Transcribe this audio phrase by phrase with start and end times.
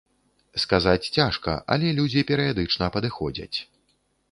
[0.63, 3.57] Сказаць цяжка, але людзі перыядычна падыходзяць.